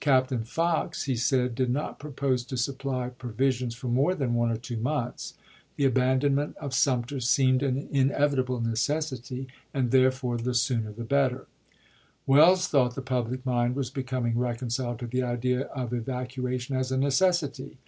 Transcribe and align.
Captain 0.00 0.44
Fox, 0.44 1.04
he 1.04 1.16
said, 1.16 1.54
did 1.54 1.70
not 1.70 1.98
propose 1.98 2.44
to 2.44 2.58
supply 2.58 3.08
provisions 3.08 3.74
for 3.74 3.88
more 3.88 4.14
than 4.14 4.34
one 4.34 4.50
or 4.50 4.58
two 4.58 4.76
months. 4.76 5.32
The 5.76 5.86
abandonment 5.86 6.58
of 6.58 6.74
Sumter 6.74 7.20
seemed 7.20 7.62
an 7.62 7.88
inevitable 7.90 8.58
Cameron 8.58 8.70
necessity, 8.72 9.48
and 9.72 9.90
therefore 9.90 10.36
the 10.36 10.52
sooner 10.52 10.92
the 10.92 11.04
better. 11.04 11.46
Mar.ie.W. 12.26 12.26
Welles 12.42 12.68
thought 12.68 12.96
the 12.96 13.00
public 13.00 13.46
mind 13.46 13.76
was 13.76 13.88
becoming 13.88 14.36
reconciled 14.36 14.98
to 14.98 15.06
the 15.06 15.22
idea 15.22 15.62
of 15.68 15.94
evacuation 15.94 16.76
as 16.76 16.92
a 16.92 16.98
necessity. 16.98 17.78